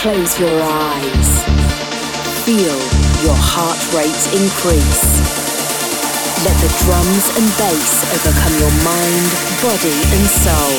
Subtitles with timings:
[0.00, 1.30] Close your eyes.
[2.48, 2.78] Feel
[3.20, 5.20] your heart rate increase.
[6.40, 9.28] Let the drums and bass overcome your mind,
[9.60, 10.72] body, and soul.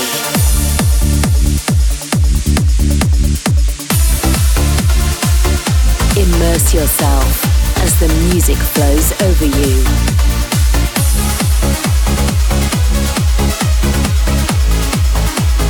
[6.18, 7.29] Immerse yourself
[7.78, 9.86] as the music flows over you.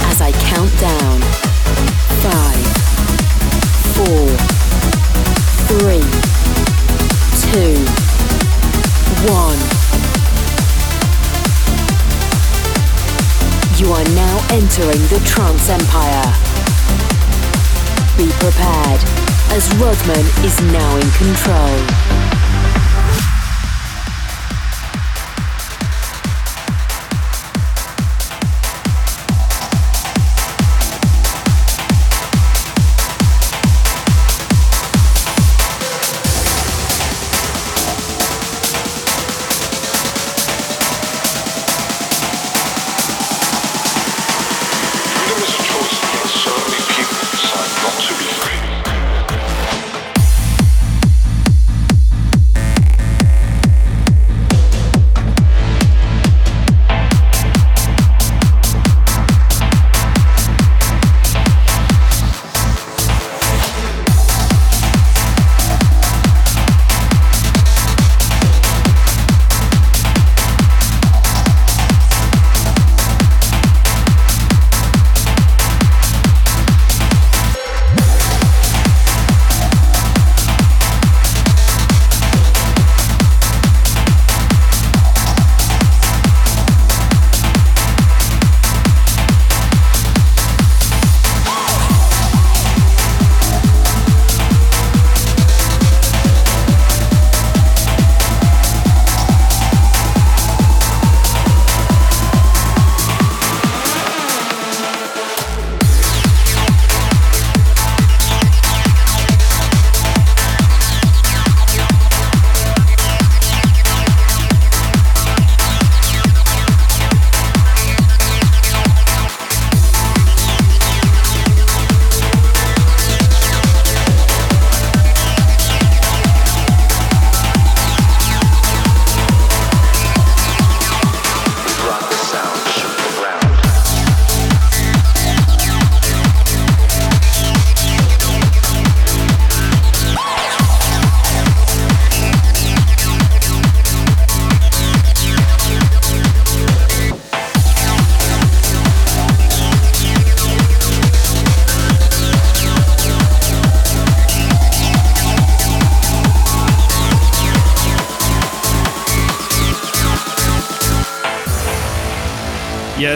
[0.08, 1.20] As I count down
[2.24, 2.61] five,
[4.06, 4.28] four,
[5.70, 6.02] three,
[7.46, 7.76] two,
[9.30, 9.62] one.
[13.78, 16.26] You are now entering the trance empire.
[18.18, 19.02] Be prepared,
[19.52, 22.11] as Rodman is now in control.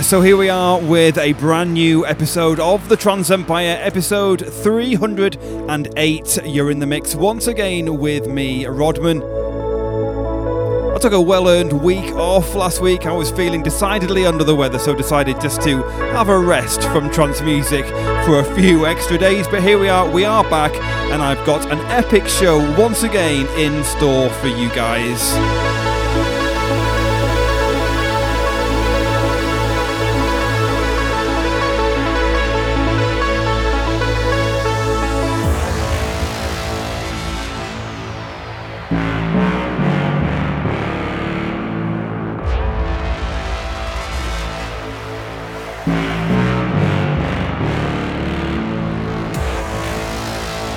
[0.06, 6.40] So here we are with a brand new episode of the Trance Empire, episode 308.
[6.46, 9.24] You're in the mix once again with me, Rodman.
[10.94, 13.08] I took a well earned week off last week.
[13.08, 15.82] I was feeling decidedly under the weather, so decided just to
[16.14, 17.88] have a rest from trance music
[18.26, 19.48] for a few extra days.
[19.48, 20.76] But here we are, we are back,
[21.12, 25.65] and I've got an epic show once again in store for you guys.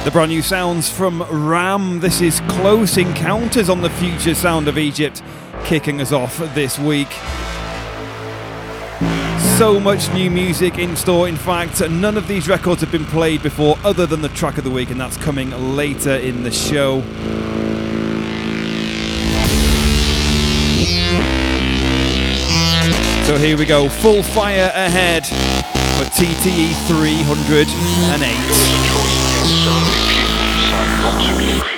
[0.09, 2.01] The brand new sounds from Ram.
[2.01, 5.23] This is Close Encounters on the Future Sound of Egypt,
[5.65, 7.13] kicking us off this week.
[9.59, 11.29] So much new music in store.
[11.29, 14.65] In fact, none of these records have been played before, other than the track of
[14.65, 17.03] the week, and that's coming later in the show.
[23.27, 29.18] So here we go, full fire ahead for TTE 308.
[29.71, 31.59] Absolutely.
[31.61, 31.78] in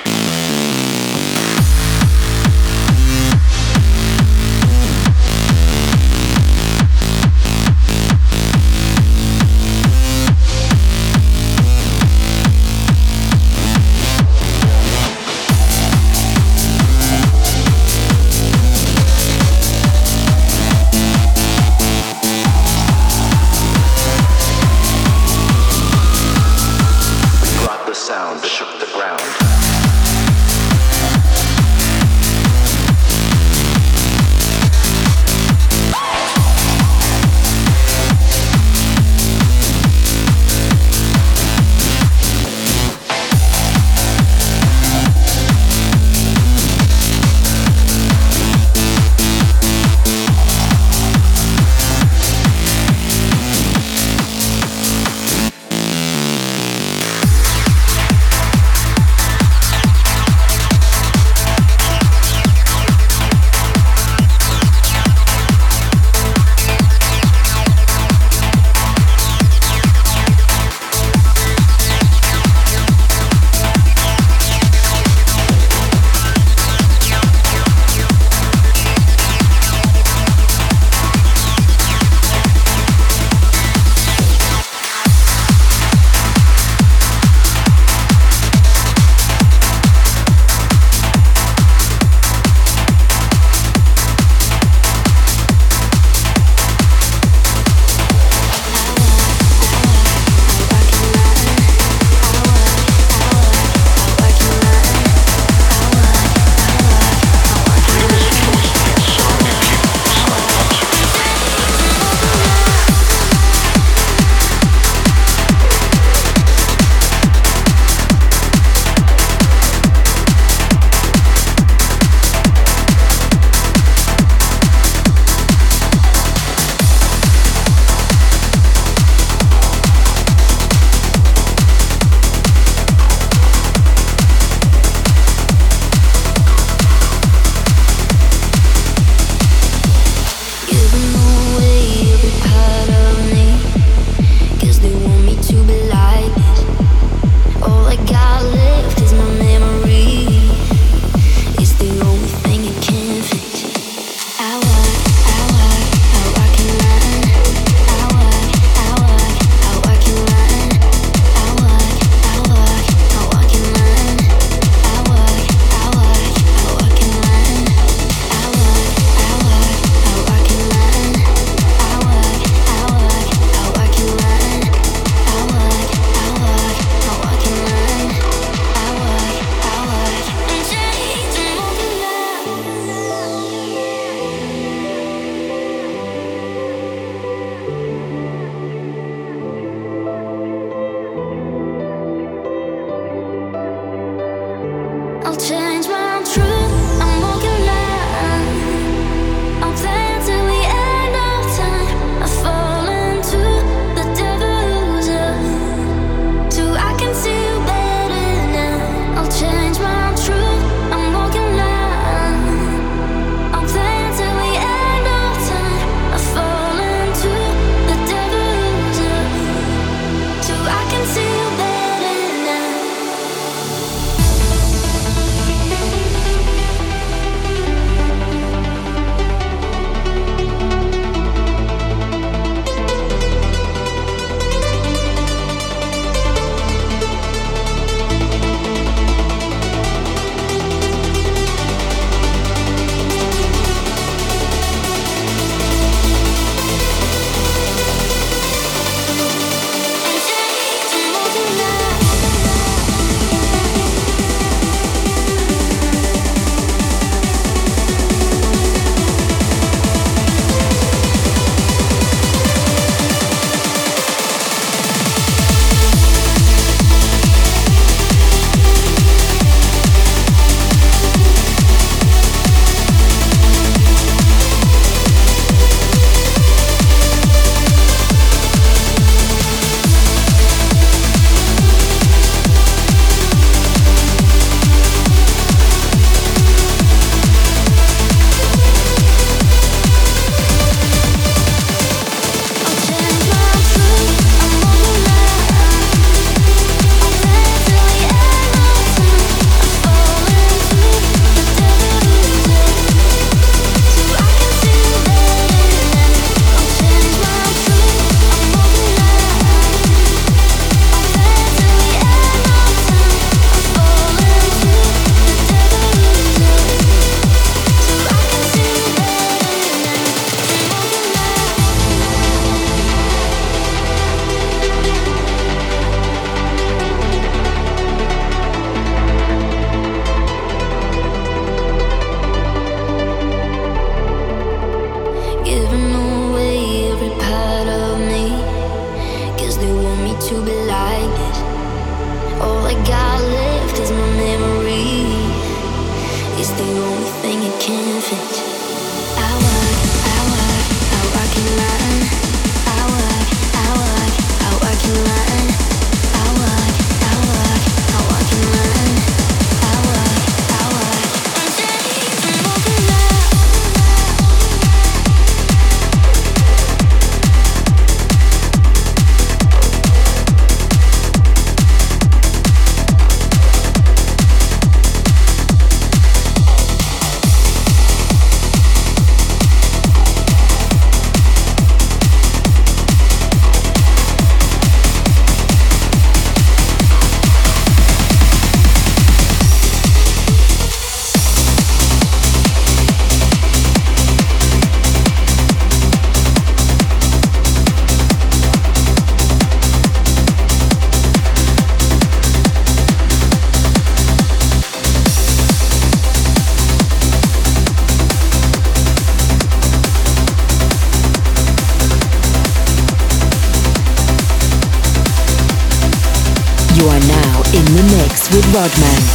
[418.61, 419.10] Rodman.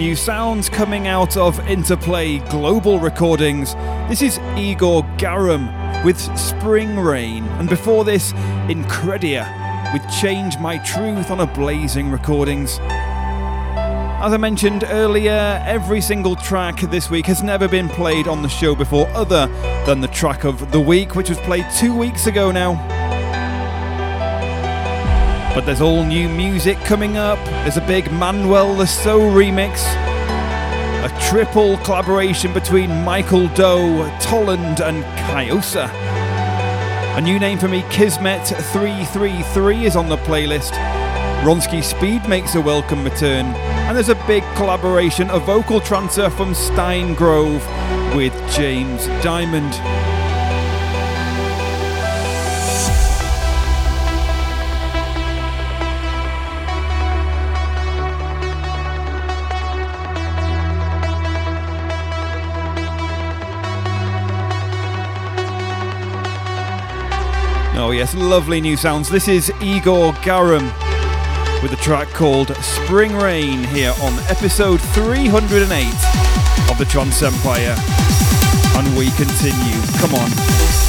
[0.00, 3.74] New sounds coming out of Interplay Global Recordings.
[4.08, 8.32] This is Igor Garam with Spring Rain, and before this,
[8.70, 9.44] Incredia
[9.92, 12.78] with Change My Truth on Ablazing Recordings.
[12.80, 18.48] As I mentioned earlier, every single track this week has never been played on the
[18.48, 19.48] show before, other
[19.84, 22.99] than the track of the week, which was played two weeks ago now.
[25.60, 27.38] But there's all new music coming up.
[27.44, 29.82] There's a big Manuel Saux remix,
[31.04, 35.90] a triple collaboration between Michael Dow, Tolland, and Kayosa.
[37.14, 40.70] A new name for me, Kismet 333, is on the playlist.
[41.42, 46.54] Ronski Speed makes a welcome return, and there's a big collaboration, a vocal transfer from
[46.54, 47.62] Stine Grove
[48.16, 49.78] with James Dymond.
[67.90, 69.08] Oh, yes, lovely new sounds.
[69.08, 70.62] This is Igor Garam
[71.60, 77.74] with a track called Spring Rain here on episode 308 of the Trance Empire.
[78.76, 79.82] And we continue.
[79.98, 80.79] Come on.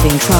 [0.00, 0.39] Driving trance.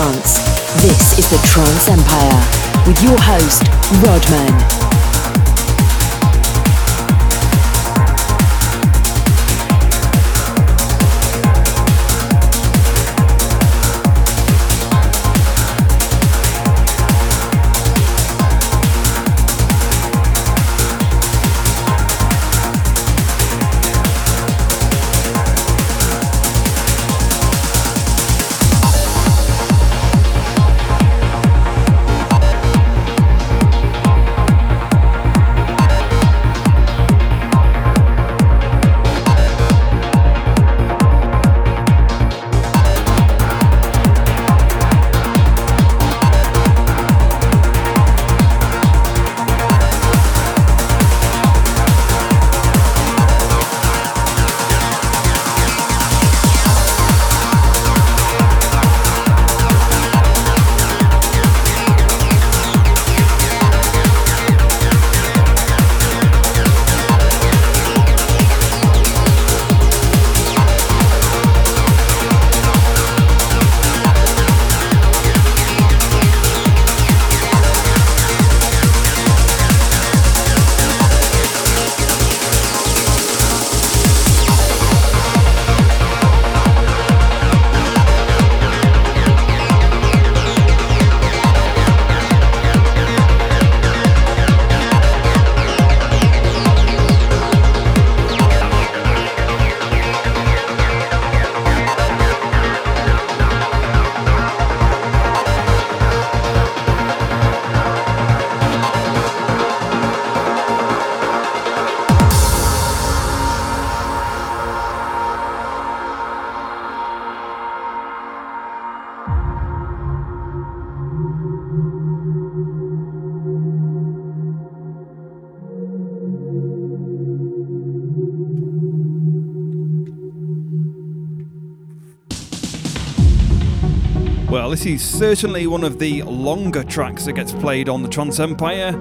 [134.50, 134.70] Well.
[134.70, 138.92] This is certainly one of the longer tracks that gets played on the Trance Empire,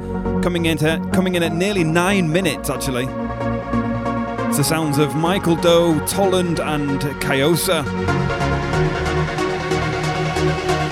[0.41, 3.05] coming into coming in at nearly nine minutes actually.
[4.47, 7.83] It's the sounds of Michael Dow, Tolland, and Kayosa.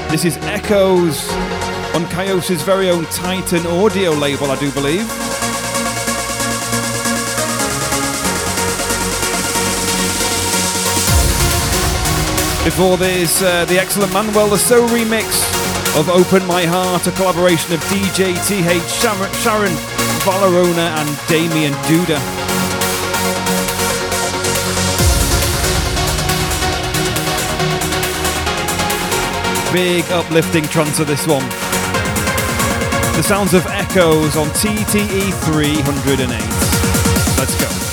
[0.10, 1.30] This is Echoes
[1.96, 5.27] on Kayosa's very own Titan audio label, I do believe.
[12.68, 15.40] Before this, uh, the excellent Manuel Le Saux remix
[15.98, 18.84] of Open My Heart, a collaboration of DJ TH,
[19.40, 19.72] Sharon,
[20.28, 22.20] Valerona, and Damian Duda.
[29.72, 31.48] Big uplifting trance of this one.
[33.16, 36.28] The sounds of echoes on TTE 308.
[37.40, 37.87] Let's go.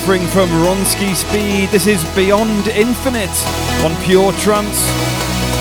[0.00, 1.70] Offering from Ronski Speed.
[1.70, 3.34] This is Beyond Infinite
[3.82, 4.86] on Pure Trance.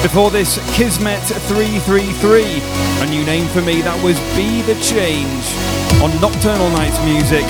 [0.03, 2.43] Before this, Kismet 333.
[3.01, 5.43] A new name for me, that was Be the Change
[6.05, 7.43] on Nocturnal Knights Music.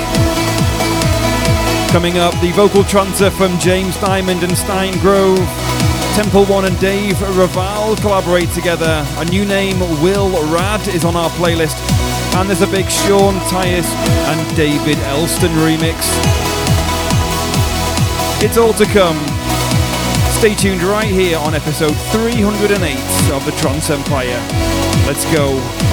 [1.92, 5.38] Coming up, the vocal trancer from James Dymond and Stine Grove.
[6.16, 9.04] Temple One and Dave Raval collaborate together.
[9.18, 11.76] A new name, Will Rad, is on our playlist.
[12.34, 13.86] And there's a big Sean Tyas
[14.32, 16.47] and David Elston remix.
[18.40, 19.18] It's all to come.
[20.30, 24.38] Stay tuned right here on episode 308 of the Trance Empire.
[25.08, 25.87] Let's go.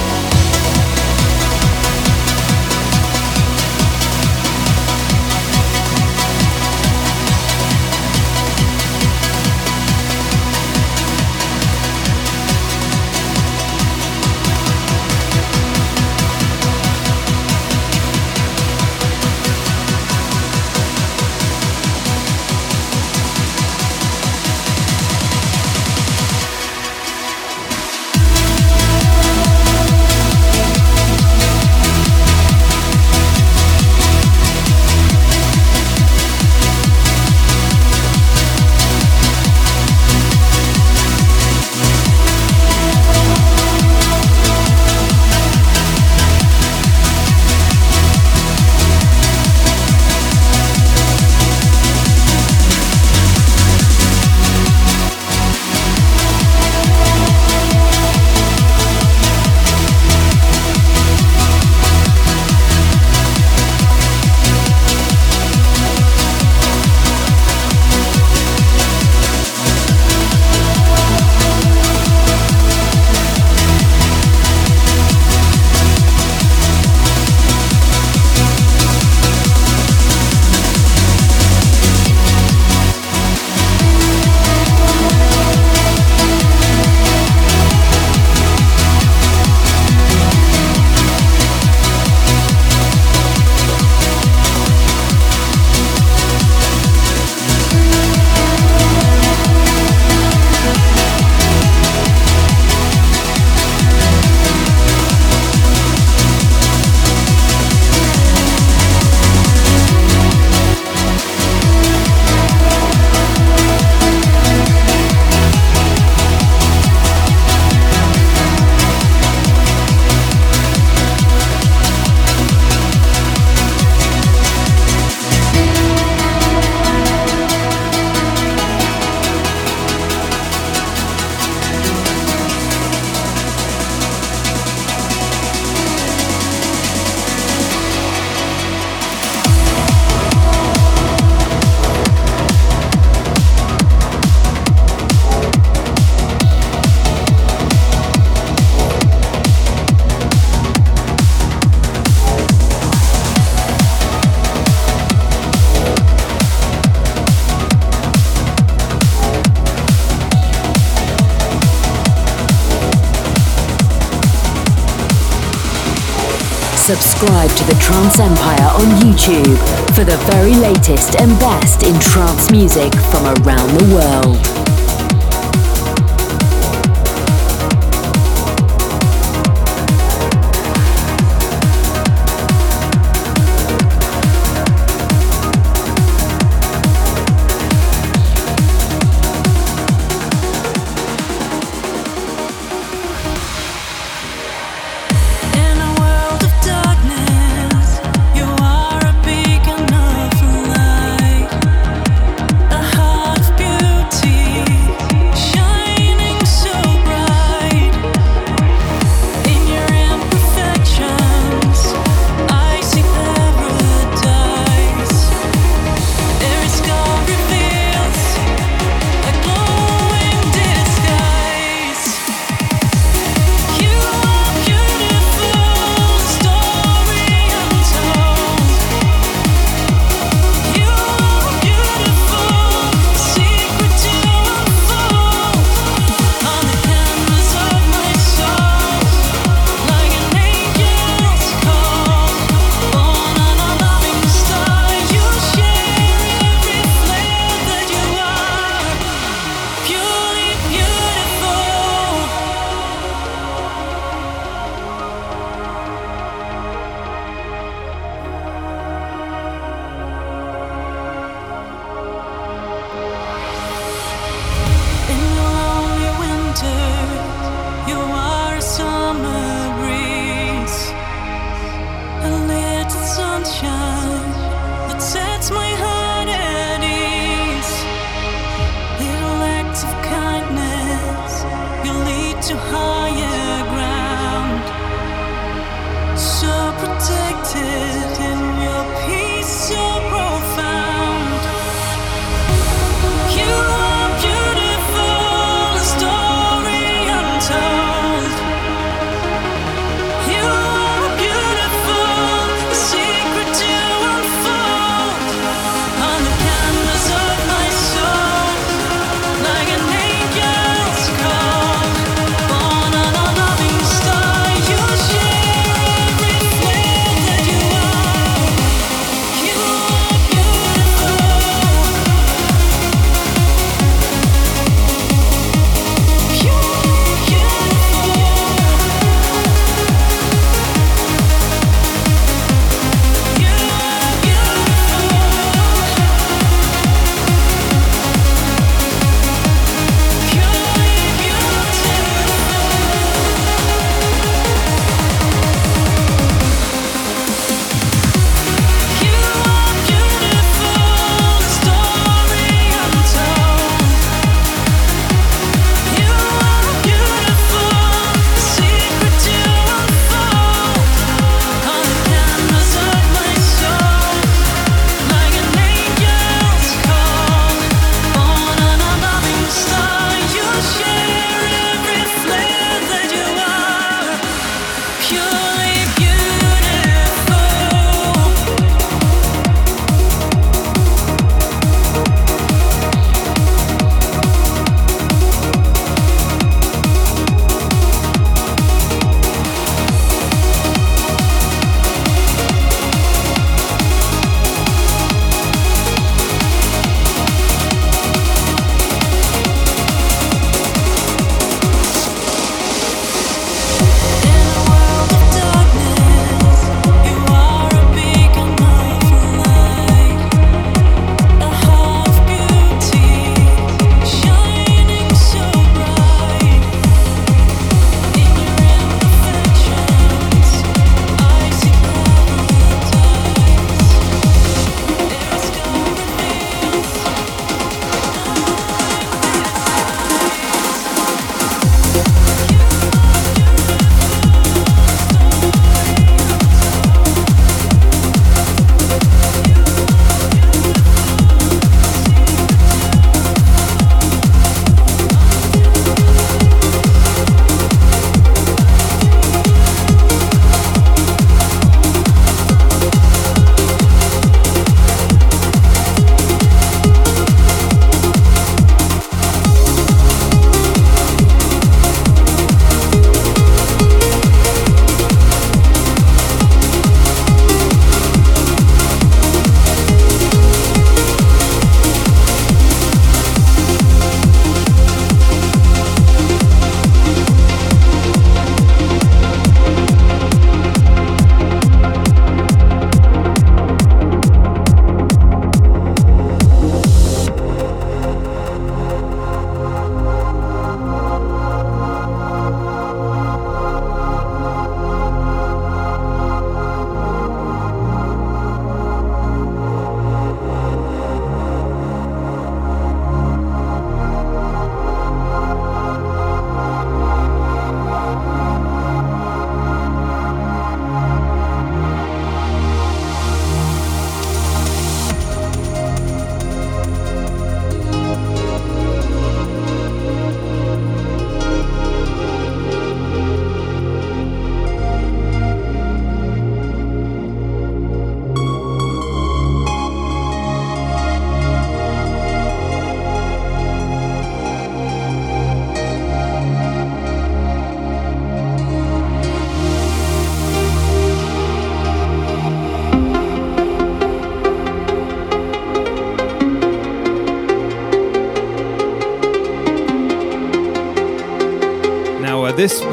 [167.16, 169.56] Subscribe to the Trance Empire on YouTube
[169.96, 174.55] for the very latest and best in trance music from around the world.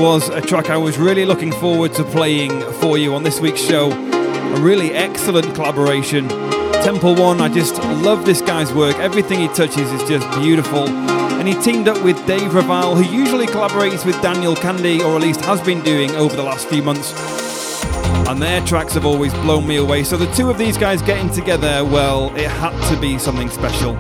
[0.04, 3.62] Was a track I was really looking forward to playing for you on this week's
[3.62, 3.90] show.
[3.90, 6.28] A really excellent collaboration.
[6.84, 8.98] Temple One, I just love this guy's work.
[8.98, 10.90] Everything he touches is just beautiful.
[10.90, 15.22] And he teamed up with Dave Raval, who usually collaborates with Daniel Kandi, or at
[15.22, 17.14] least has been doing over the last few months.
[18.28, 20.04] And their tracks have always blown me away.
[20.04, 23.98] So the two of these guys getting together, well, it had to be something special.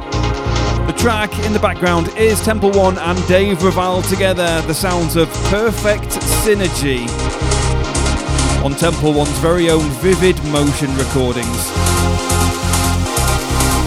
[0.93, 5.27] The track in the background is Temple One and Dave Raval together, the sounds of
[5.45, 6.09] perfect
[6.43, 7.09] synergy
[8.63, 11.71] on Temple One's very own Vivid Motion recordings.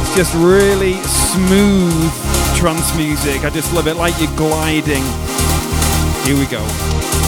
[0.03, 2.13] It's just really smooth
[2.57, 3.45] trance music.
[3.45, 5.05] I just love it, like you're gliding.
[6.25, 7.26] Here we go.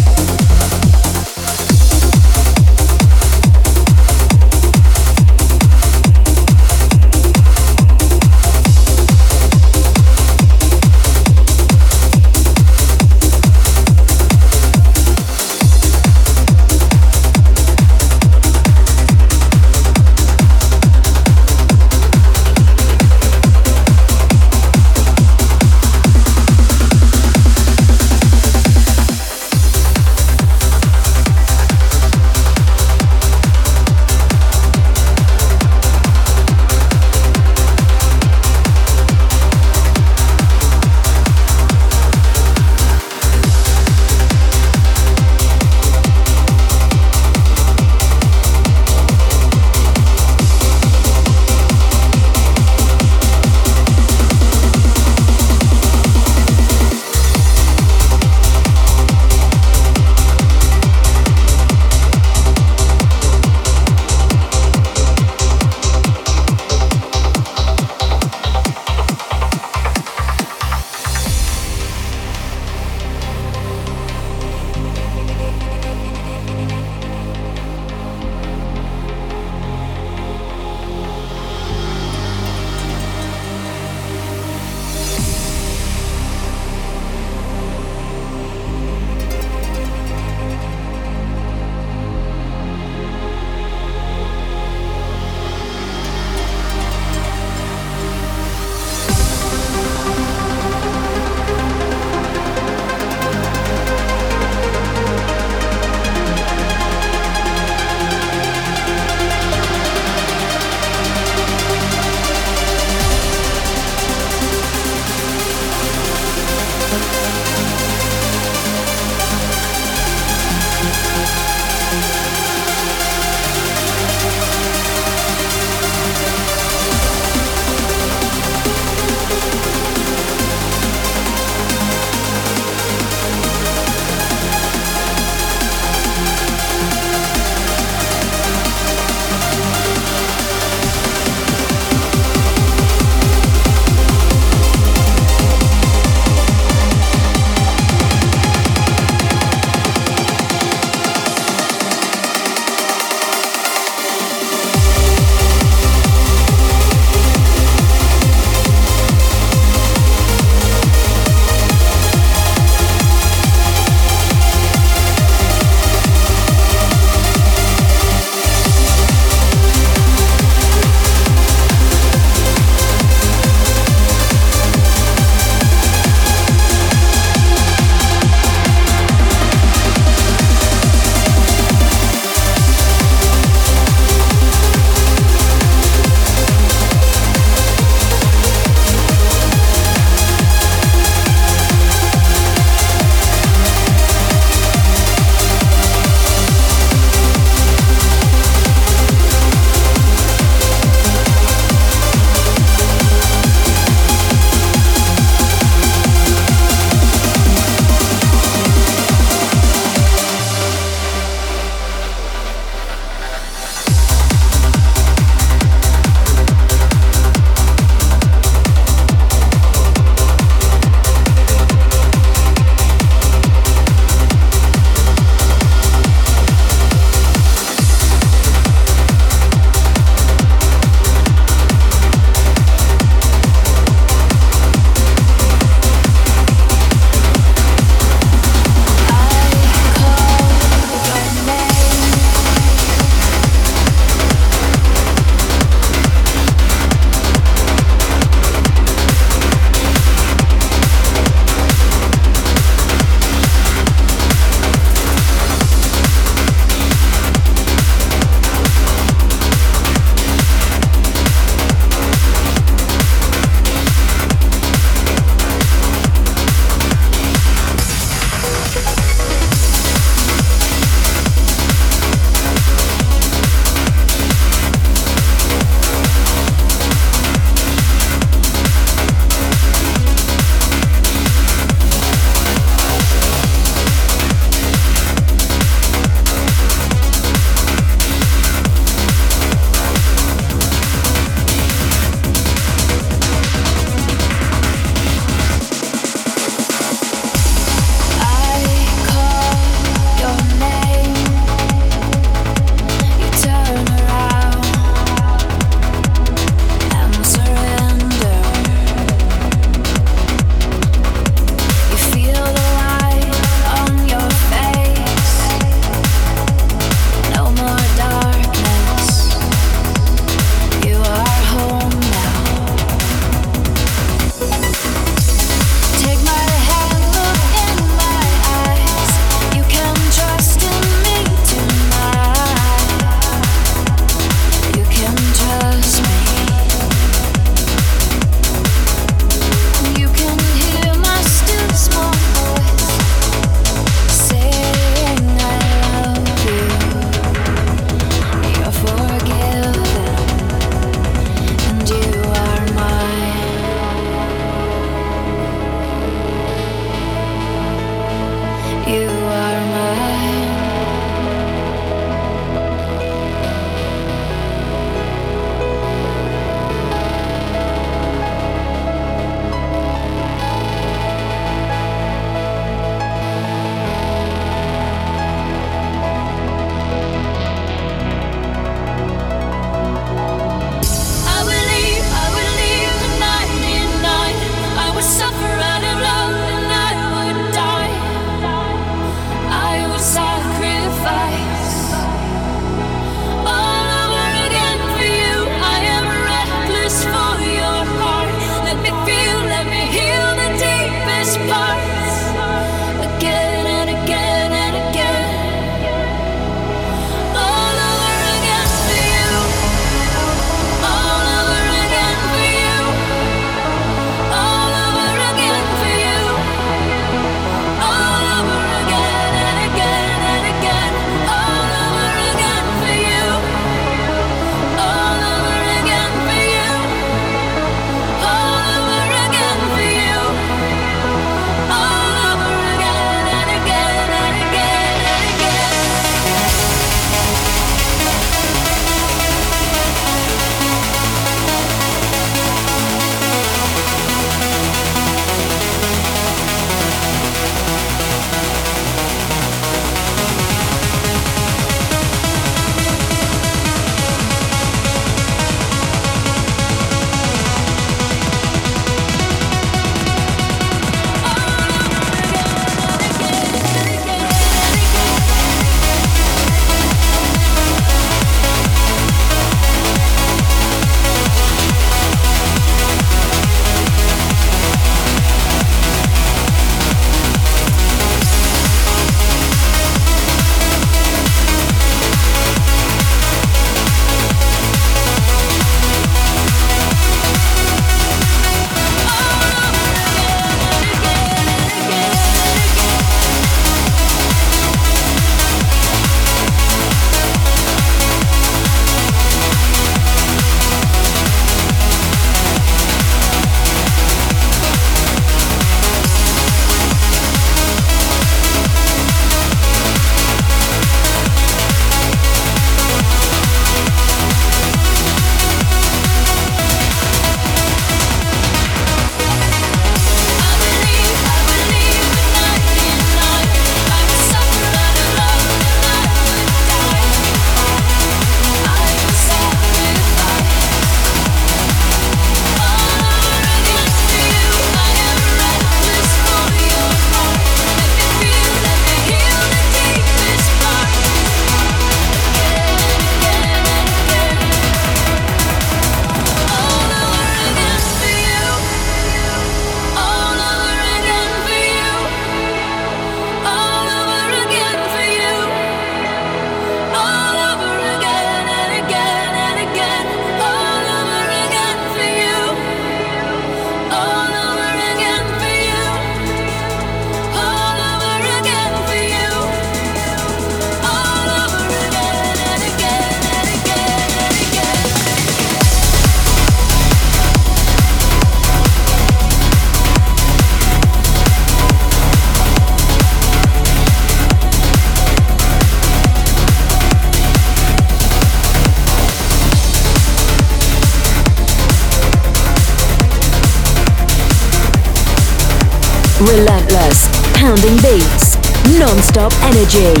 [599.66, 600.00] Energy.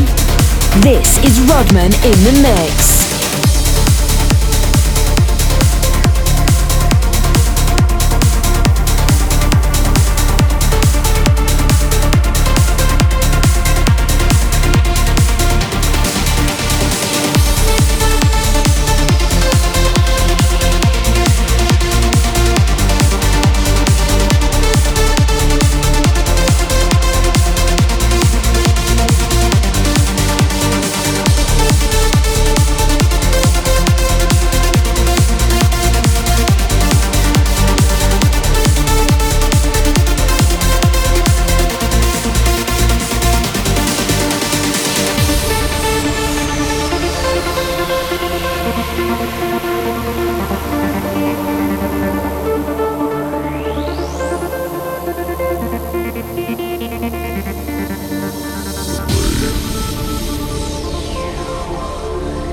[0.80, 2.95] This is Rodman in the mix.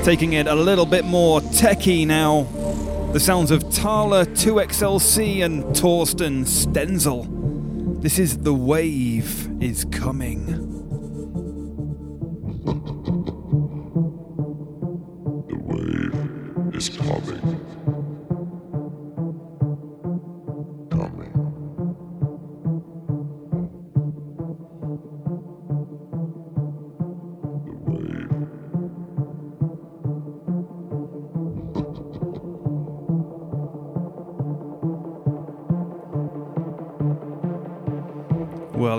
[0.04, 2.44] Taking it a little bit more techie now.
[3.14, 8.02] The sounds of Talla 2XLC and Torsten Stenzel.
[8.02, 10.73] This is The Wave is Coming.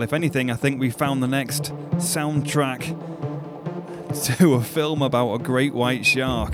[0.05, 2.82] If anything, I think we found the next soundtrack
[4.38, 6.52] to a film about a great white shark.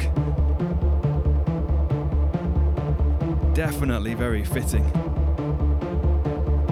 [3.53, 4.85] Definitely very fitting.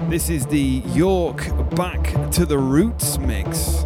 [0.09, 3.85] This is the York Back to the Roots mix.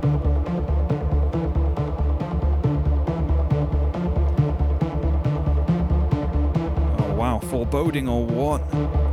[6.99, 9.12] Oh wow, foreboding or what?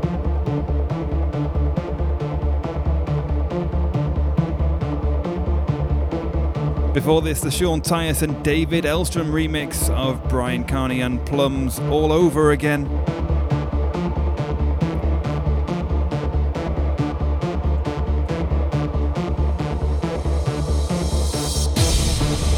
[6.92, 12.12] Before this, the Sean Tyas and David Elston remix of Bryan Kearney and Plumb's all
[12.12, 12.86] over again.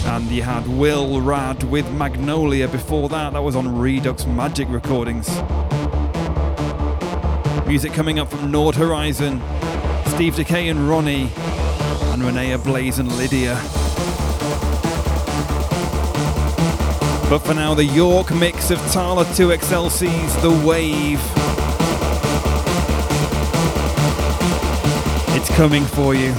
[0.06, 5.28] And you had Will Rad with Magnolia before that, that was on Redux Magic Recordings.
[7.66, 9.42] Music coming up from Nord Horizon,
[10.06, 11.28] Steve Dekay and RONNIEE,
[12.14, 13.81] and Rene Ablaze and Lyd14.
[17.32, 21.18] But for now, the York mix of Talla 2XLC's The Wave.
[25.34, 26.34] It's coming for you.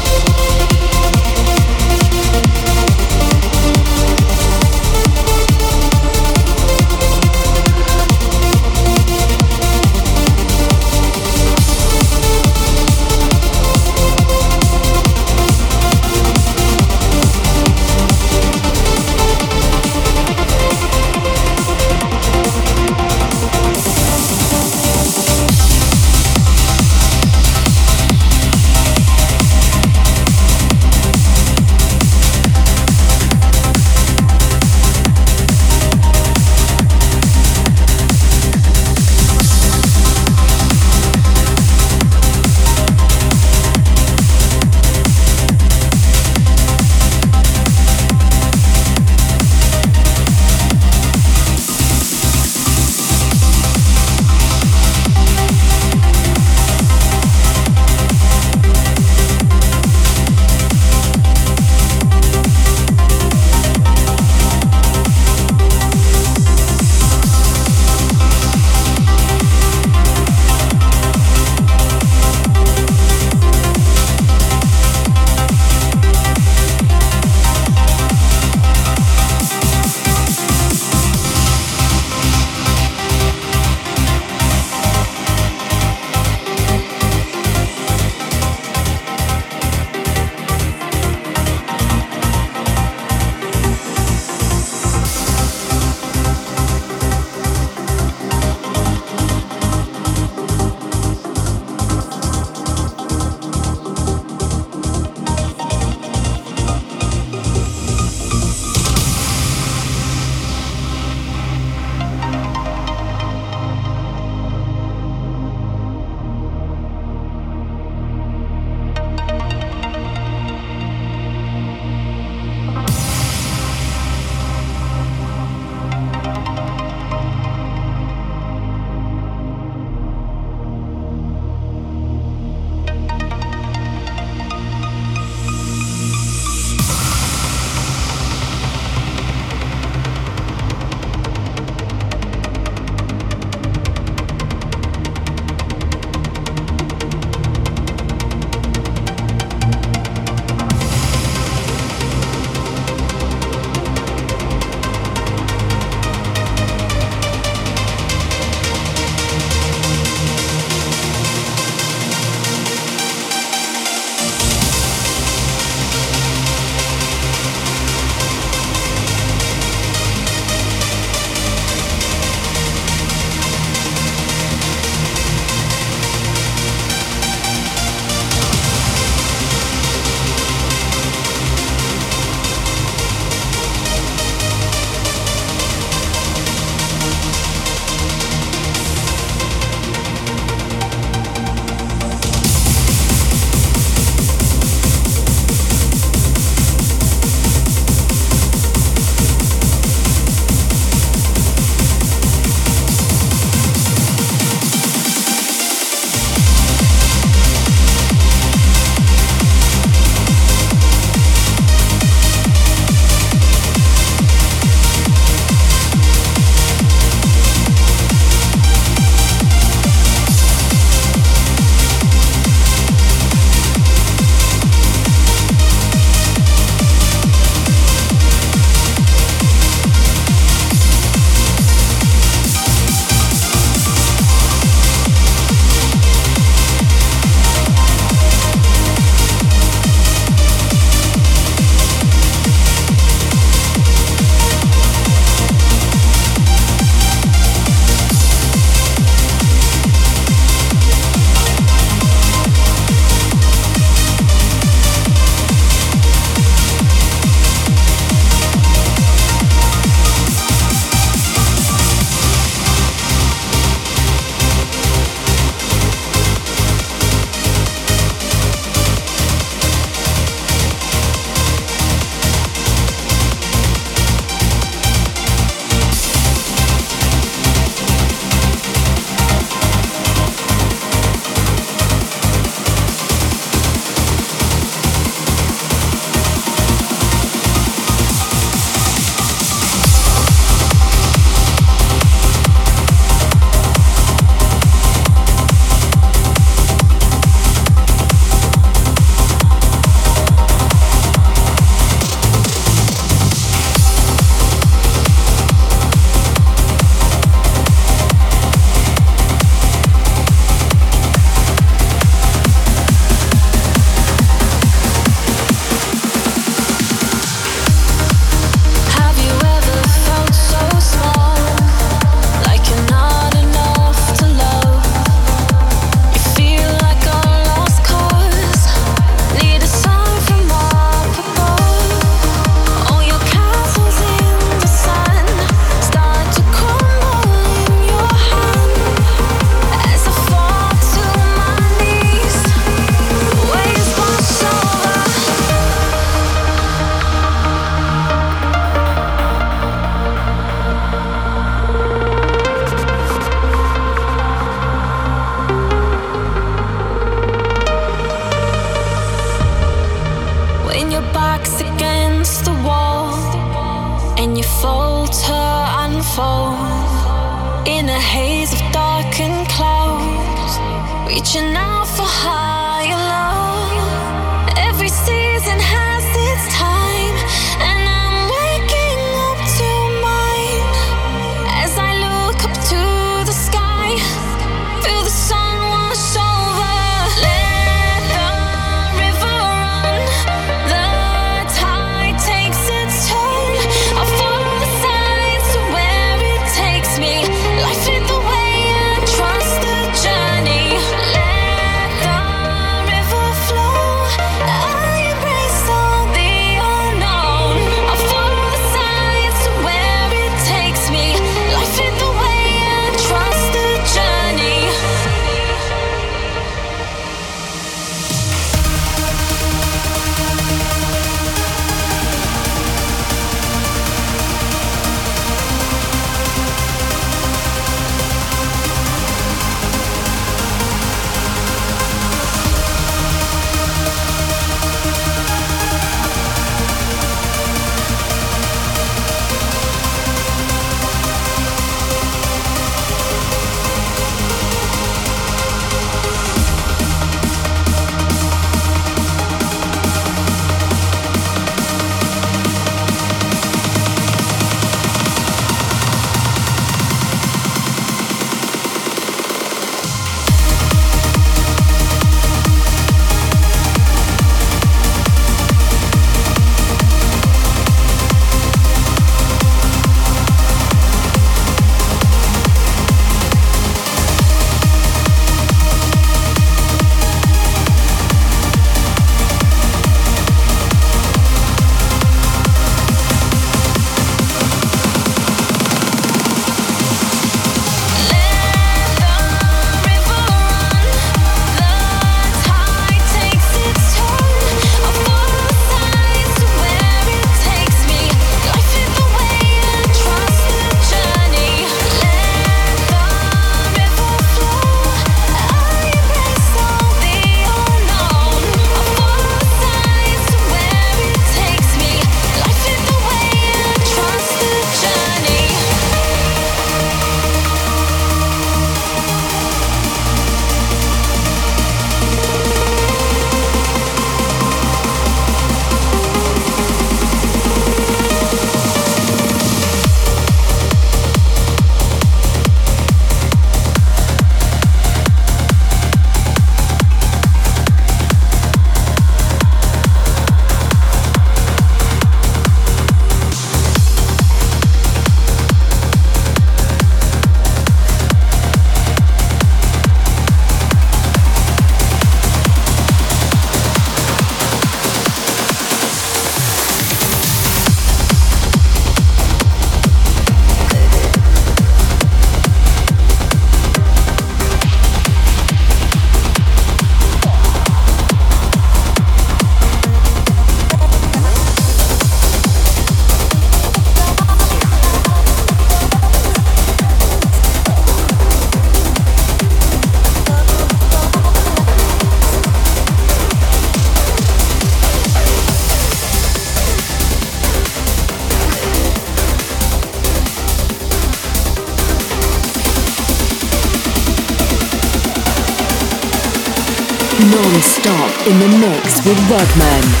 [598.71, 600.00] Mix with Rodman.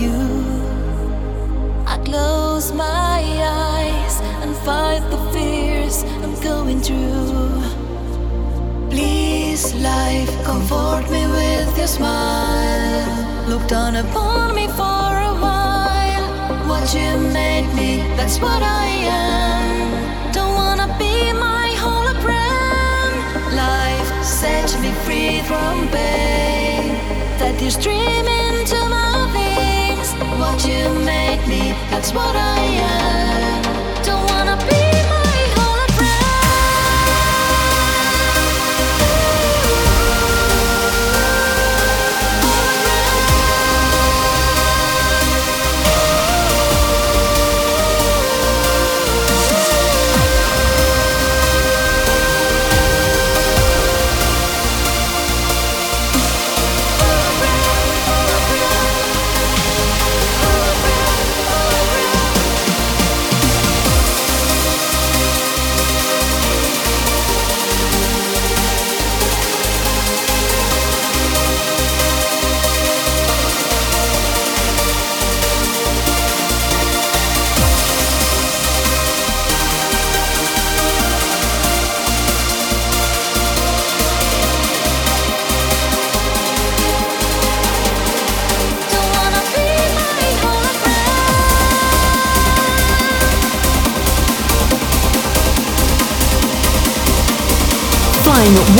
[0.00, 0.44] Hue.
[1.94, 3.20] I close my
[3.68, 7.60] eyes and fight the fears I'm going through.
[8.92, 13.10] Please life, comfort me with your smile.
[13.50, 16.26] Look down upon me for a while.
[16.70, 17.10] What you
[17.40, 18.86] made me, that's what I
[19.26, 20.32] am.
[20.36, 21.14] Don't wanna be
[21.48, 23.12] my hologram.
[23.64, 24.10] Life
[24.40, 26.84] set me free from pain.
[27.40, 28.39] That you my veins.
[30.60, 34.04] What you made me, that's what I am.
[34.04, 34.79] Don't wanna be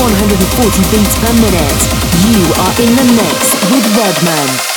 [0.01, 1.81] 140 beats per minute.
[2.25, 4.70] You are in the mix with Rodman.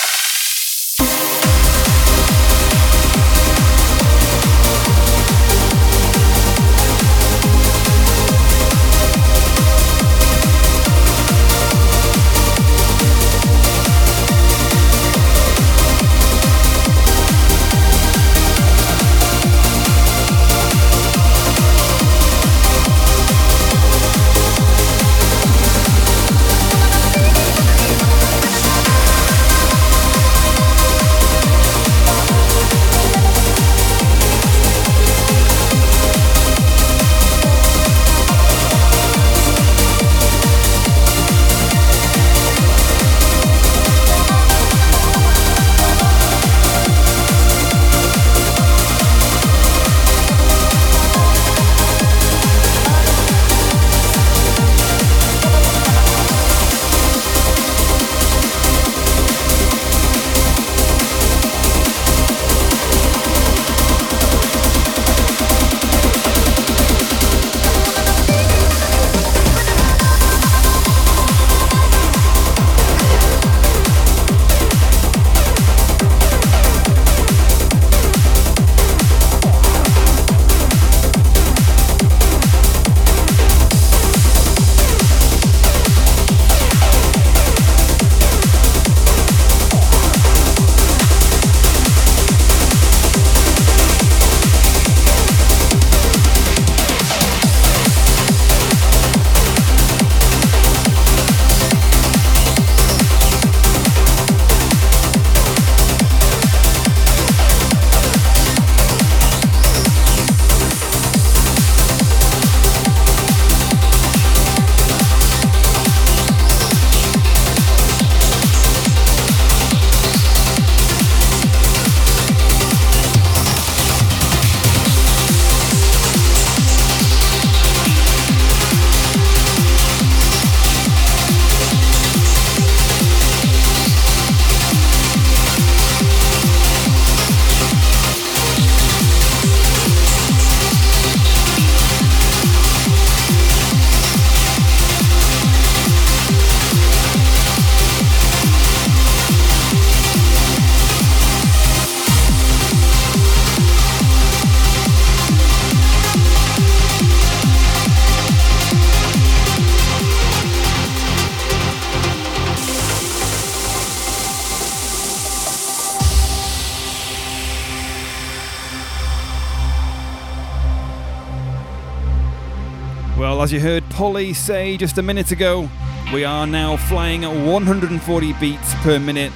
[173.43, 175.69] As you heard Polly say just a minute ago,
[176.13, 179.33] we are now flying at 140 beats per minute.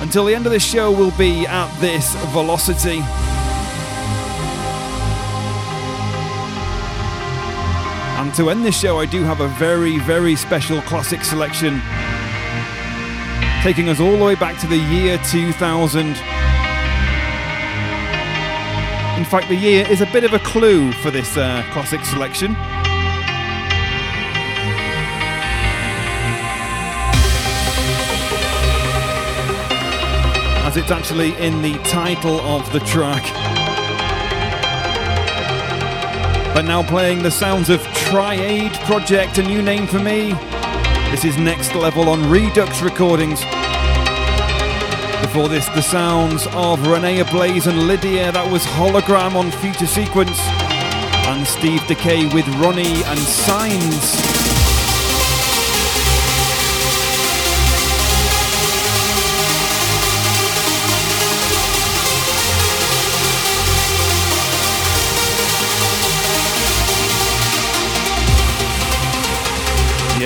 [0.00, 3.00] Until the end of the show, we'll be at this velocity.
[8.20, 11.82] And to end this show, I do have a very, very special classic selection,
[13.64, 16.06] taking us all the way back to the year 2000.
[19.18, 22.54] In fact, the year is a bit of a clue for this uh, classic selection.
[30.72, 33.22] As it's actually in the title of the track.
[36.54, 40.32] But now playing the sounds of Triade Project, a new name for me.
[41.10, 43.40] This is Next Level on Redux Recordings.
[45.20, 50.40] Before this, the sounds of Rene Ablaze and Lyd14, that was Hologram on Future Sequence,
[51.28, 54.31] and Steve Dekay with RONNIEE and Signs.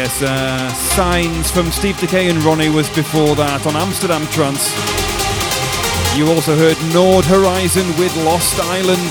[0.07, 4.71] Yes, uh, Signs from Steve Dekay and RONNIEE was before that on Amsterdam Trance.
[6.15, 9.03] You also heard Nord Horizon with Lost Island.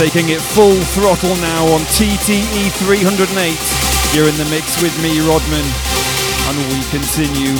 [0.00, 4.16] Taking it full throttle now on TTE 308.
[4.16, 5.68] You're in the mix with me, Rodman,
[6.48, 7.52] and we continue.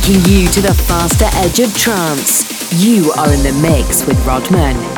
[0.00, 2.72] Taking you to the faster edge of trance.
[2.82, 4.91] You are in the mix with Rodman.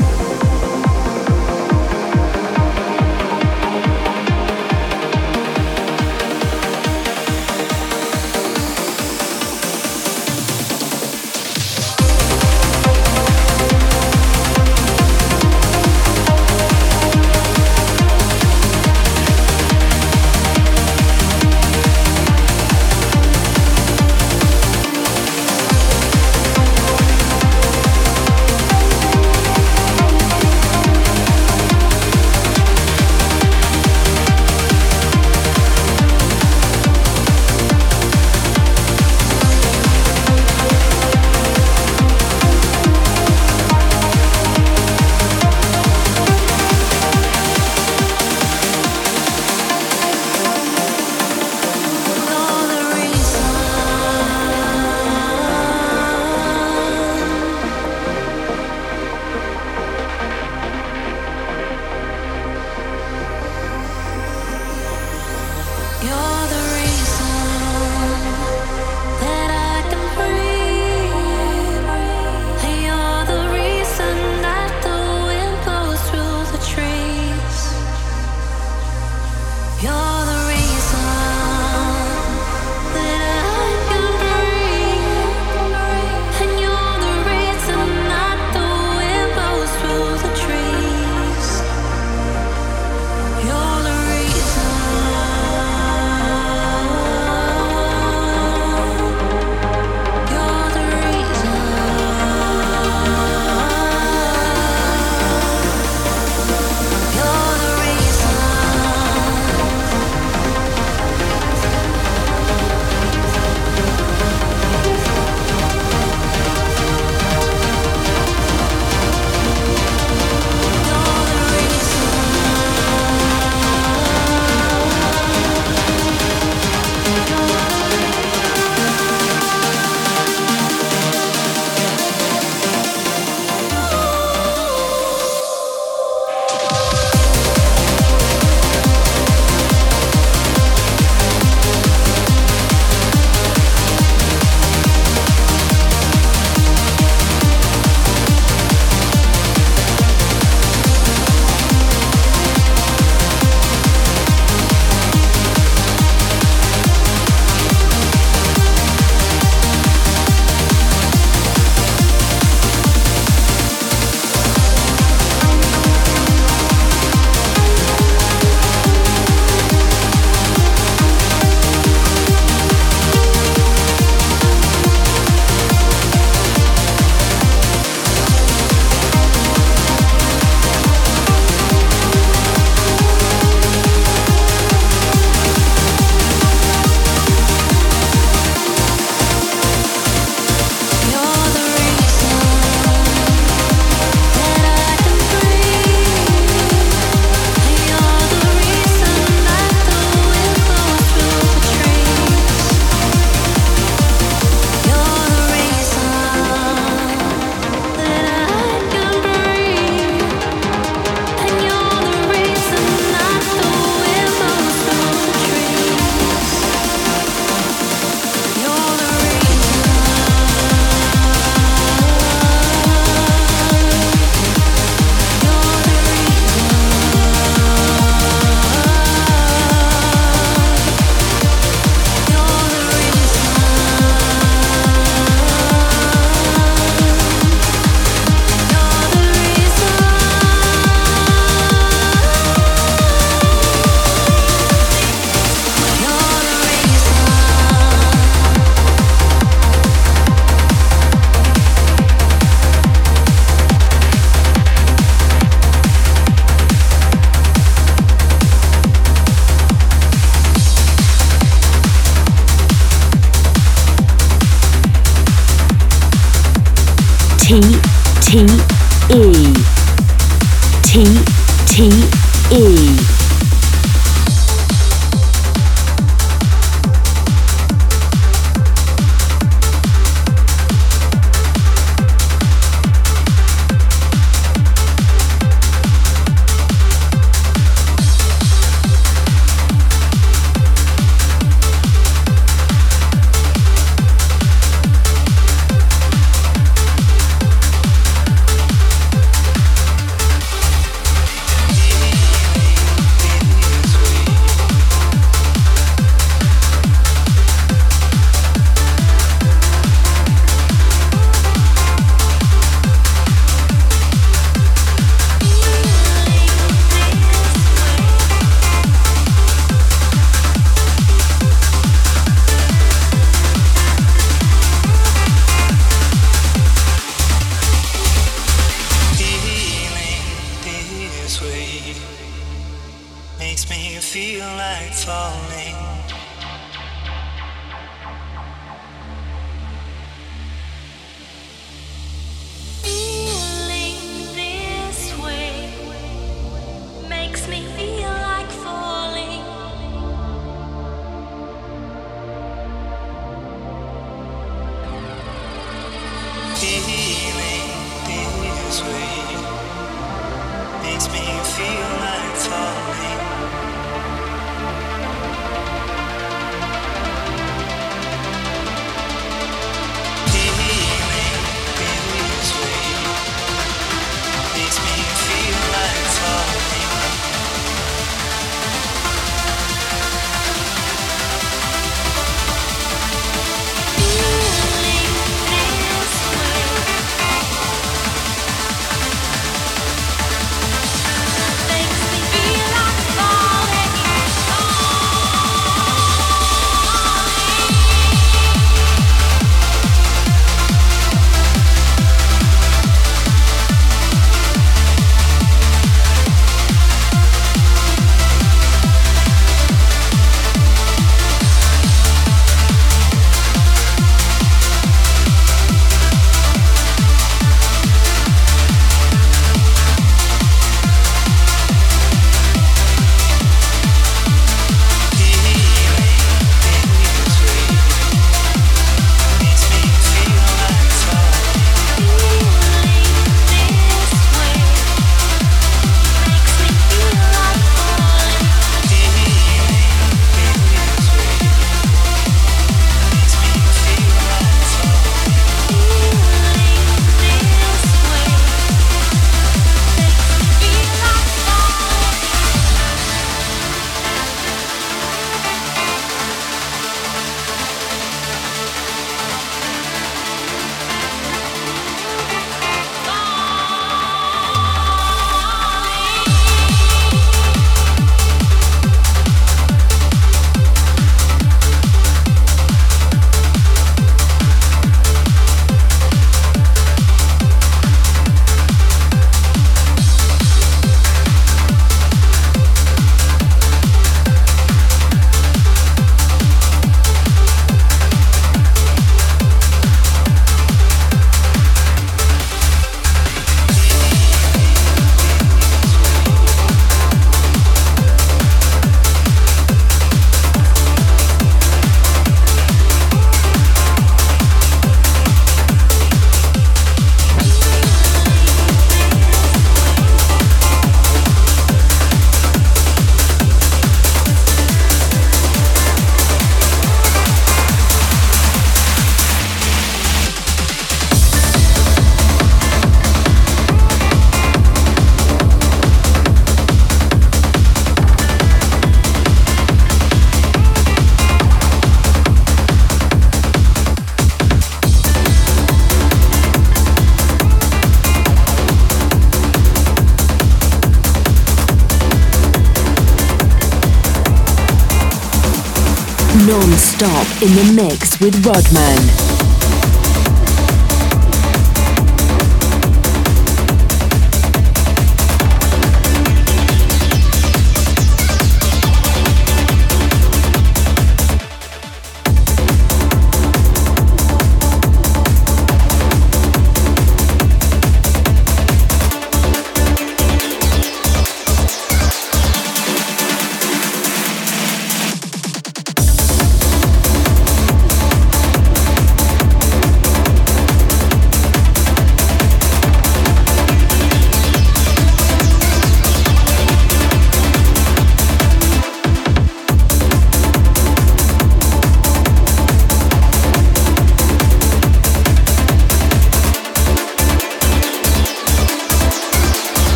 [547.44, 549.23] In the mix with Rodman.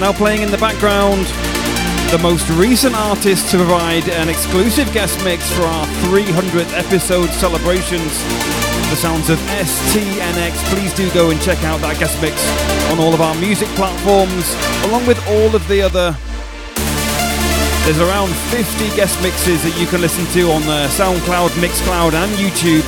[0.00, 1.24] Now playing in the background,
[2.12, 8.12] the most recent artist to provide an exclusive guest mix for our 300th episode celebrations.
[8.90, 10.52] The sounds of STNX.
[10.70, 12.36] Please do go and check out that guest mix
[12.92, 14.54] on all of our music platforms,
[14.84, 16.14] along with all of the other.
[17.84, 22.30] There's around 50 guest mixes that you can listen to on the SoundCloud, Mixcloud, and
[22.36, 22.84] YouTube.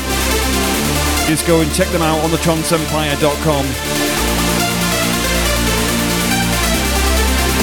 [1.27, 4.08] Just go and check them out on the transempire.com.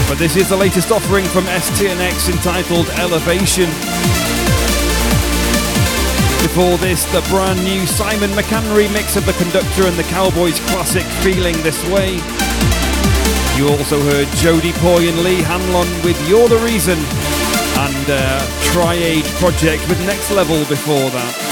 [0.07, 3.65] But this is the latest offering from STNX entitled Elevation.
[6.45, 11.03] Before this, the brand new Simon McCann remix of the conductor and the Cowboys classic
[11.23, 12.21] Feeling This Way.
[13.57, 19.25] You also heard Jodie Poye and Lee Hanlon with You're the Reason and uh, Triade
[19.39, 21.44] Project with Next Level before that.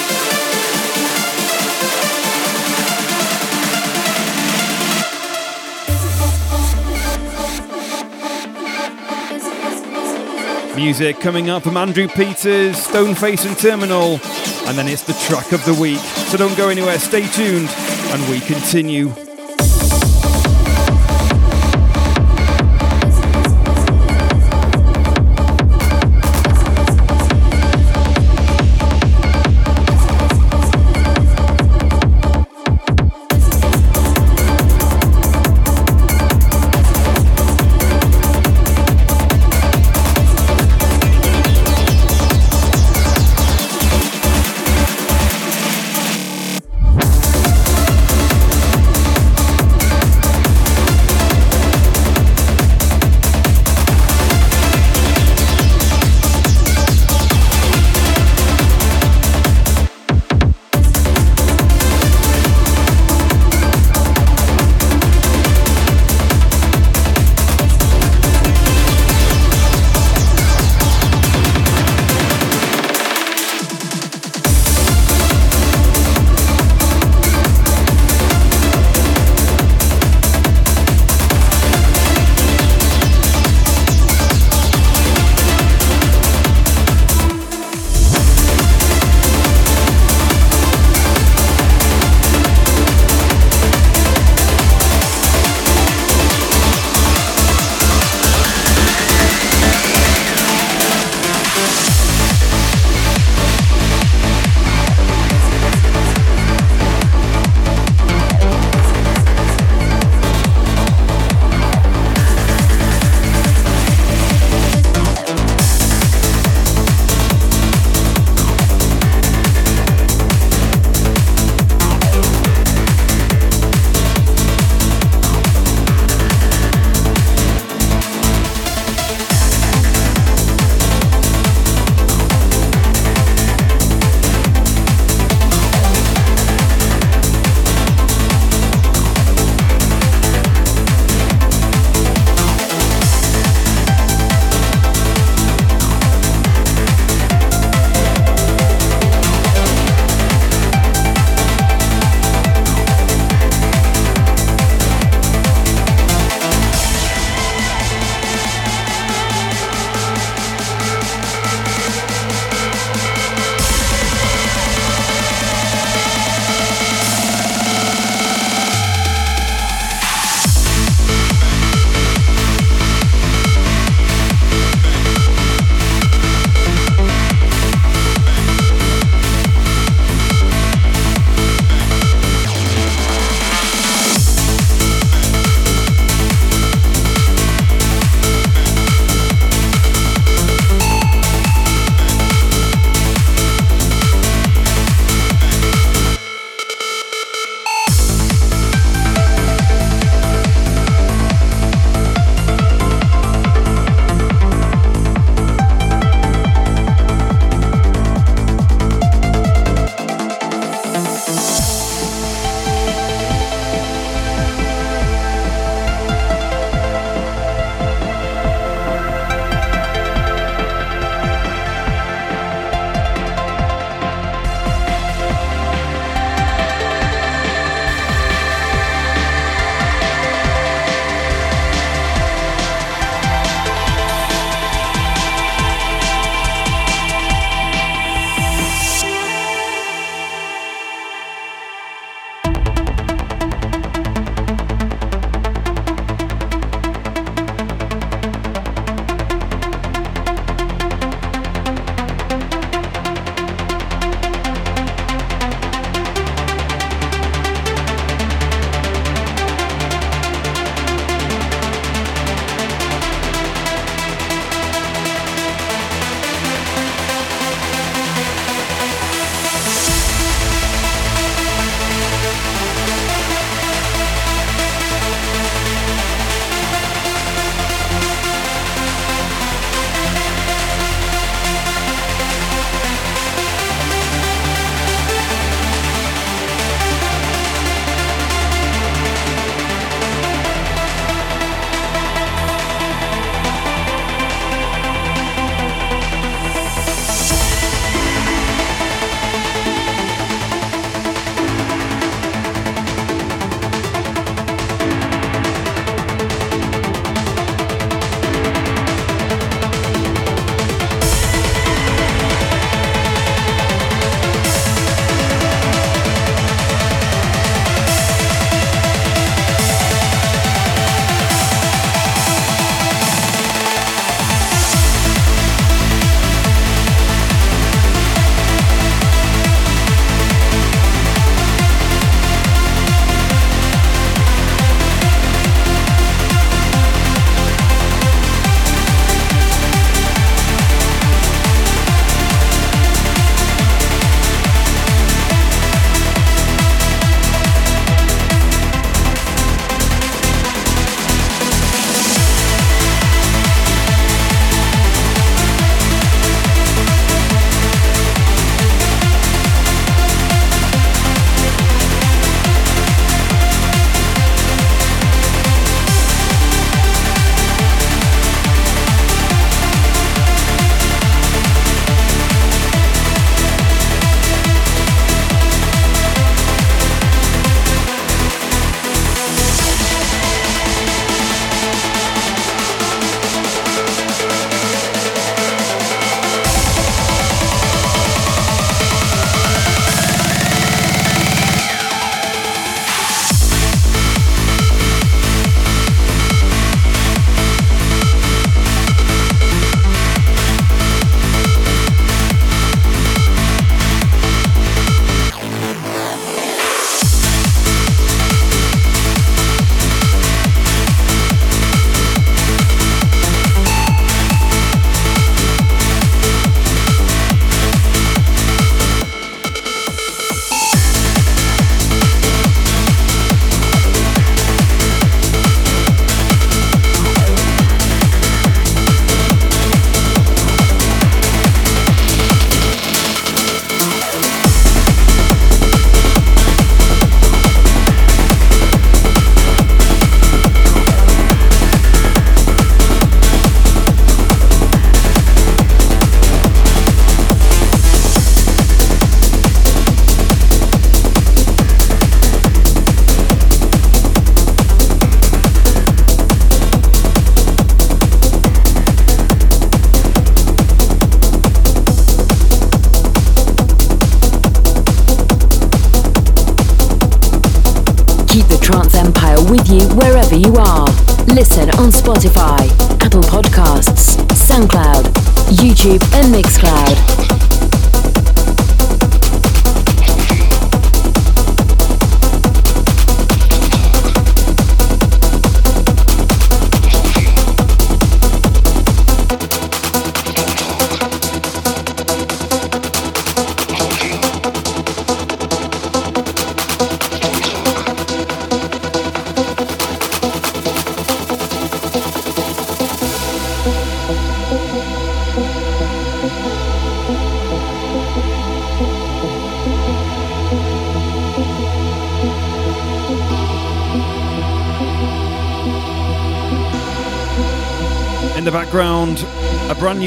[10.76, 14.20] Music coming up from Andrew Peters, Stoneface and Terminal,
[14.68, 16.00] and then it's the track of the week.
[16.00, 19.14] So don't go anywhere, stay tuned, and we continue.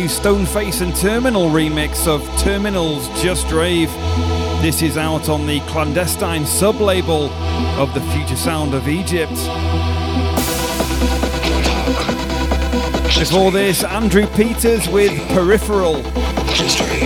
[0.06, 3.90] Stoneface and Terminal remix of Terminal's Just Rave.
[4.62, 7.30] This is out on the clandestine sub label
[7.78, 9.32] of the future sound of Egypt.
[13.18, 15.96] Before this, Andrew Peters with Peripheral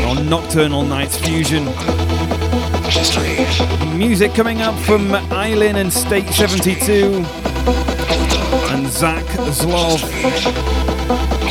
[0.06, 1.64] on Nocturnal Knights Fusion.
[3.97, 7.24] Music coming up from Aylin and State 72
[8.72, 10.80] and Zach Zlov.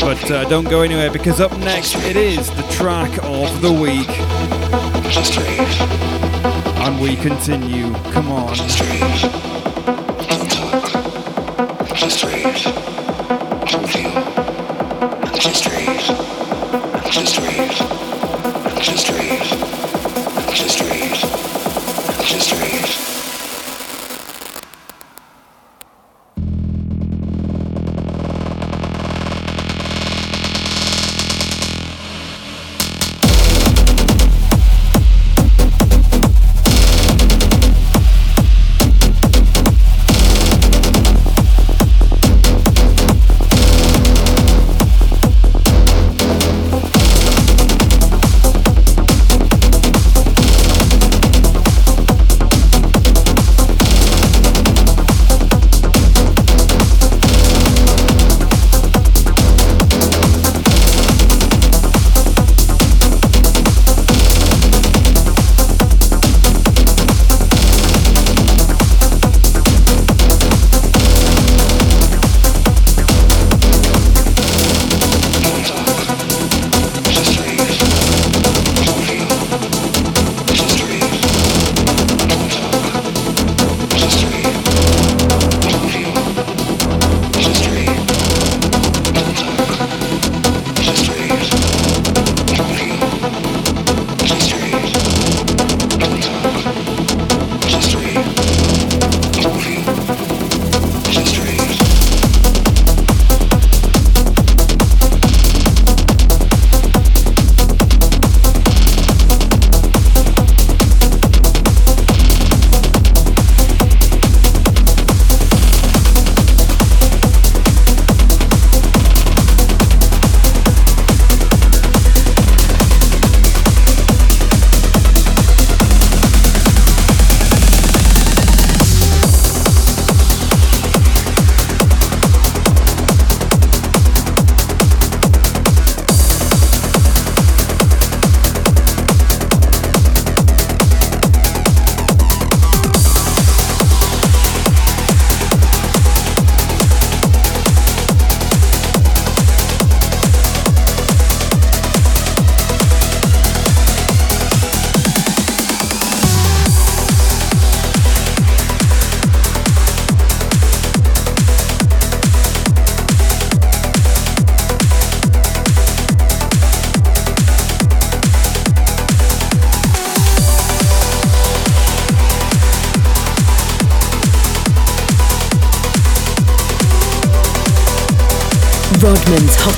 [0.01, 4.09] But uh, don't go anywhere because up next it is the track of the week.
[6.85, 7.93] And we continue.
[8.11, 8.55] Come on.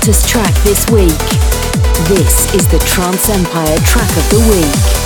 [0.04, 1.06] Hottest track this week.
[2.10, 5.02] This is the Trance Empire track of the week.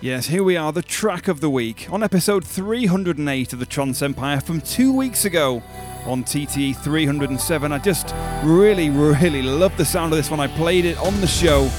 [0.00, 4.00] Yes, here we are, the track of the week on episode 308 of the Trance
[4.00, 5.62] Empire from two weeks ago
[6.06, 7.72] on TTE 307.
[7.72, 10.40] I just really, really love the sound of this one.
[10.40, 11.70] I played it on the show.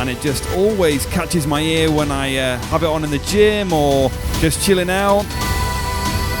[0.00, 3.18] And it just always catches my ear when I uh, have it on in the
[3.18, 4.10] gym or
[4.40, 5.24] Just chilling out.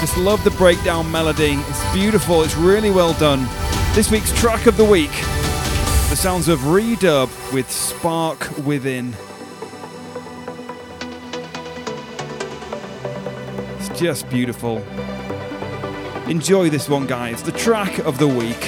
[0.00, 1.54] Just love the breakdown melody.
[1.68, 3.46] It's beautiful, it's really well done.
[3.94, 5.10] This week's track of the week
[6.10, 9.14] the sounds of R3dub with Spark Within.
[13.78, 14.84] It's just beautiful.
[16.30, 17.42] Enjoy this one, guys.
[17.42, 18.59] The track of the week.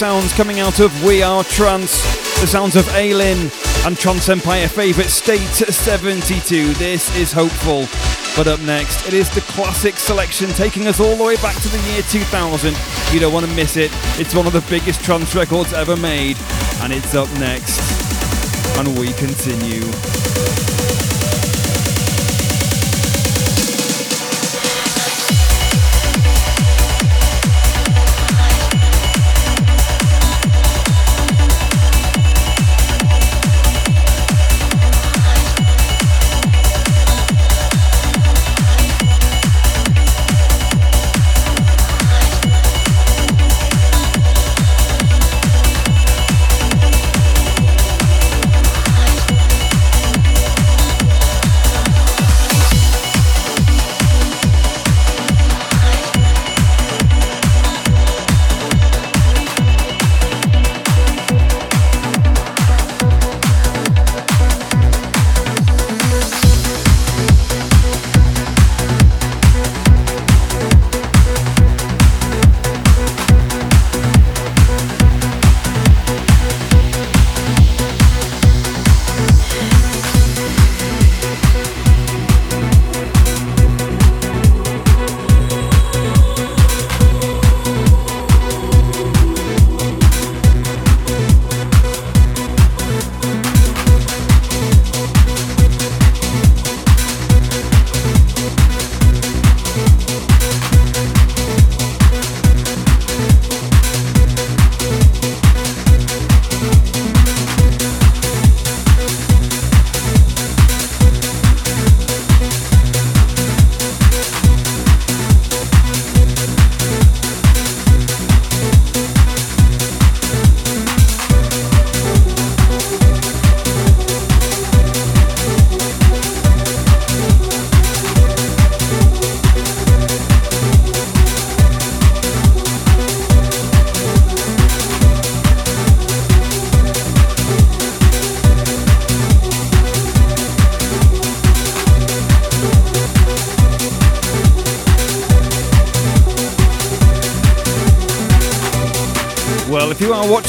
[0.00, 2.02] Sounds coming out of We Are Trance,
[2.40, 3.50] the sounds of Aylin
[3.86, 6.72] and Trance Empire favourite State 72.
[6.72, 7.86] This is hopeful.
[8.34, 11.68] But up next, it is the classic selection taking us all the way back to
[11.68, 12.74] the year 2000.
[13.12, 13.90] You don't want to miss it.
[14.18, 16.38] It's one of the biggest trance records ever made,
[16.80, 17.78] and it's up next.
[18.78, 19.84] And we continue.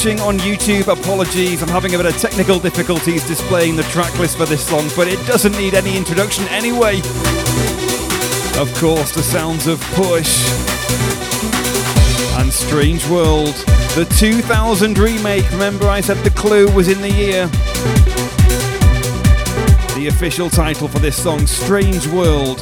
[0.04, 1.62] Watching on YouTube, apologies.
[1.62, 5.06] I'm having a bit of technical difficulties displaying the track list for this song, but
[5.06, 6.96] it doesn't need any introduction anyway.
[8.58, 10.48] Of course, the sounds of Push
[12.40, 13.54] and Strange World.
[13.94, 15.48] The 2000 remake.
[15.52, 17.46] Remember, I said the clue was in the year.
[19.94, 22.58] The official title for this song, Strange World,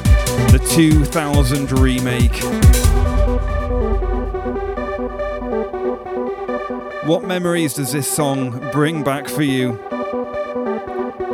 [0.52, 2.69] the 2000 remake.
[7.10, 9.72] What memories does this song bring back for you?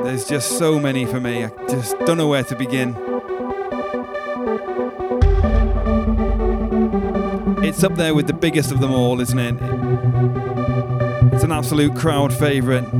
[0.04, 1.44] There's just so many for me.
[1.44, 2.96] I just don't know where to begin.
[7.62, 9.56] It's up there with the biggest of them all, isn't it?
[11.34, 12.90] It's an absolute crowd favourite.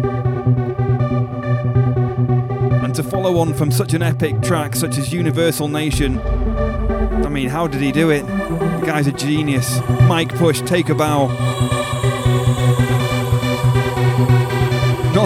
[2.85, 7.49] And to follow on from such an epic track such as Universal Nation, I mean,
[7.49, 8.27] how did he do it?
[8.27, 9.81] The guy's a genius.
[10.03, 11.86] Mike Push, take a bow.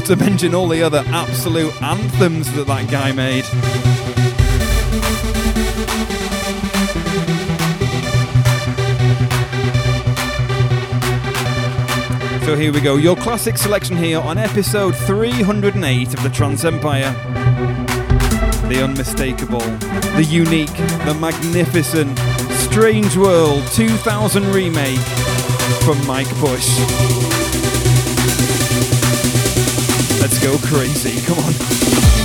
[0.01, 3.45] Not to mention all the other absolute anthems that that guy made.
[12.47, 17.13] So here we go, your classic selection here on episode 308 of the Trance Empire.
[18.71, 20.75] The unmistakable, the unique,
[21.05, 22.19] the magnificent,
[22.53, 24.99] Strange World 2000 remake
[25.83, 27.60] from Mike Push.
[30.21, 31.19] Let's go crazy.
[31.23, 32.20] Come on.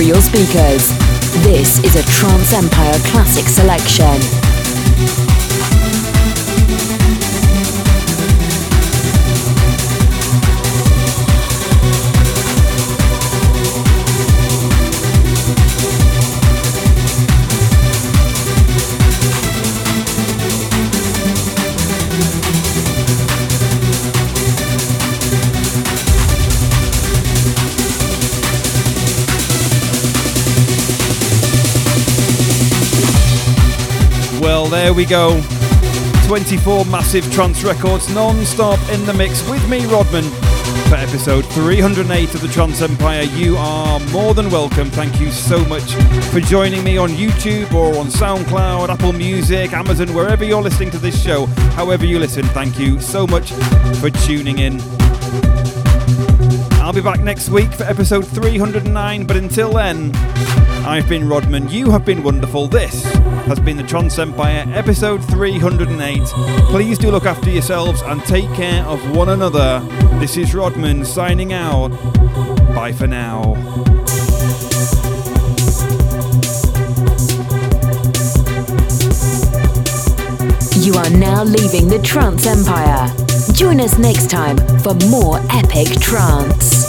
[0.00, 0.96] Through your speakers.
[1.44, 4.39] This is a Trance Empire Classic Selection.
[34.90, 35.40] There we go.
[36.26, 40.24] 24 massive trance records non stop in the mix with me, Rodman.
[40.88, 44.90] for episode 308 of the Trance Empire, you are more than welcome.
[44.90, 45.92] Thank you so much
[46.32, 50.98] for joining me on YouTube or on SoundCloud, Apple Music, Amazon, wherever you're listening to
[50.98, 51.46] this show.
[51.76, 53.52] However, you listen, thank you so much
[54.00, 54.80] for tuning in.
[56.80, 60.12] I'll be back next week for episode 309, but until then,
[60.84, 62.66] I've been Rodman, you have been wonderful.
[62.66, 63.04] This
[63.50, 66.20] has been the Trance Empire, episode 308.
[66.68, 69.80] Please do look after yourselves and take care of one another.
[70.20, 71.88] This is Rodman signing out.
[72.76, 73.56] Bye for now.
[80.76, 83.12] You are now leaving the Trance Empire.
[83.52, 86.79] Join us next time for more epic trance.